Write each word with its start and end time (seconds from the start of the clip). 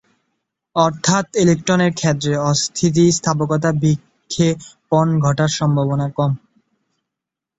অর্থাৎ 0.75 1.25
ইলেক্ট্রনের 1.35 1.91
ক্ষেত্রে 1.93 2.33
অস্থিতিস্থাপক 2.51 3.49
বিক্ষেপণ 3.81 5.07
ঘটার 5.25 5.51
সম্ভাবনা 5.59 6.07
কম। 6.17 6.31